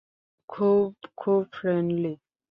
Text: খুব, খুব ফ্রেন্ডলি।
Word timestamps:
খুব, 0.49 0.87
খুব 1.17 1.41
ফ্রেন্ডলি। 1.53 2.13